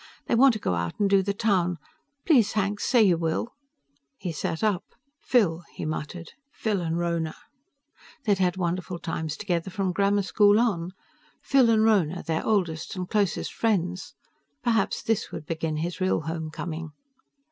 [0.25, 1.77] They want to go out and do the town.
[2.25, 3.53] Please, Hank, say you will."
[4.17, 4.83] He sat up.
[5.21, 6.31] "Phil," he muttered.
[6.51, 7.35] "Phil and Rhona."
[8.25, 10.93] They'd had wonderful times together, from grammar school on.
[11.43, 14.15] Phil and Rhona, their oldest and closest friends.
[14.63, 16.93] Perhaps this would begin his real homecoming.